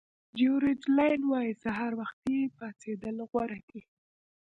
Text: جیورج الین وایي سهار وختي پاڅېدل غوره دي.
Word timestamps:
جیورج 0.37 0.79
الین 0.89 1.21
وایي 1.29 1.53
سهار 1.63 1.91
وختي 2.01 2.37
پاڅېدل 2.57 3.17
غوره 3.29 3.59
دي. 3.69 3.81